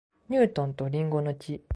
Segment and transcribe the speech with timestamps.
[0.29, 1.61] ニュートンと林檎の木